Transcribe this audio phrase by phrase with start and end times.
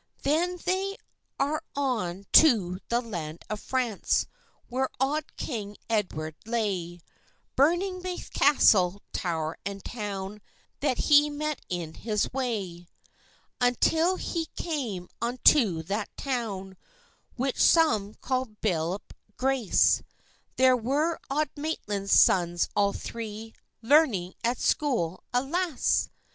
[0.23, 0.97] Then they
[1.39, 4.25] are on to the land of France,
[4.67, 7.01] Where auld king Edward lay,
[7.55, 10.41] Burning baith castle, tower, and town,
[10.79, 12.87] That he met in his way.
[13.59, 16.77] Until he came unto that town,
[17.35, 20.01] Which some call Billop Grace:
[20.55, 26.09] There were Auld Maitland's sons, all three, Learning at school, alas!